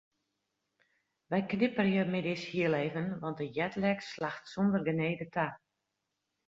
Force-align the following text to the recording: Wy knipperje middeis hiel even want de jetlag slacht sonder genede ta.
Wy 1.33 1.41
knipperje 1.51 2.03
middeis 2.15 2.43
hiel 2.53 2.73
even 2.83 3.07
want 3.23 3.39
de 3.39 3.47
jetlag 3.59 3.99
slacht 4.11 4.43
sonder 4.55 4.81
genede 4.91 5.27
ta. 5.37 5.47